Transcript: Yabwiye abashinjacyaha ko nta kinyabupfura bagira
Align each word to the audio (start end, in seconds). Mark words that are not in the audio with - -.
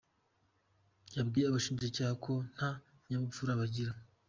Yabwiye 1.15 1.45
abashinjacyaha 1.47 2.13
ko 2.25 2.33
nta 2.53 2.69
kinyabupfura 3.01 3.59
bagira 3.59 3.91